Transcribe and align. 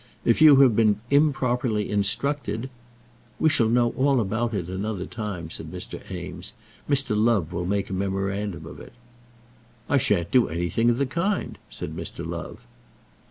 If 0.25 0.41
you 0.41 0.55
have 0.61 0.75
been 0.75 0.99
improperly 1.11 1.91
instructed" 1.91 2.71
"We 3.39 3.49
shall 3.49 3.69
know 3.69 3.91
all 3.91 4.19
about 4.19 4.51
it 4.51 4.67
another 4.67 5.05
time," 5.05 5.51
said 5.51 5.67
Eames. 6.09 6.53
"Mr. 6.89 7.15
Love 7.15 7.53
will 7.53 7.67
make 7.67 7.91
a 7.91 7.93
memorandum 7.93 8.65
of 8.65 8.79
it." 8.79 8.93
"I 9.87 9.97
shan't 9.97 10.31
do 10.31 10.47
anything 10.47 10.89
of 10.89 10.97
the 10.97 11.05
kind," 11.05 11.59
said 11.69 11.95
Mr. 11.95 12.25
Love. 12.25 12.65